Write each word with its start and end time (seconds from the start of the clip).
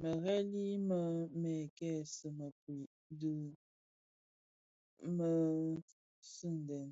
Mërèli 0.00 0.66
më 0.88 0.98
mè 1.40 1.54
kèkèsi 1.78 2.28
mëpuid 2.38 2.90
dhi 3.18 3.34
mësinden. 5.16 6.88